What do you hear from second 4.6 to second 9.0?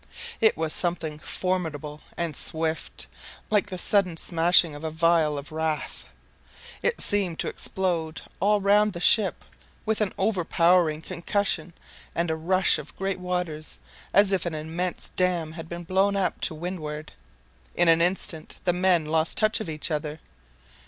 of a vial of wrath. It seemed to explode all round the